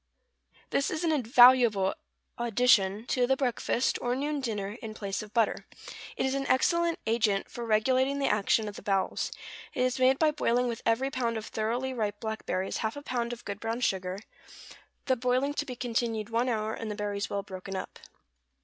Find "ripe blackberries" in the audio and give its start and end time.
11.93-12.77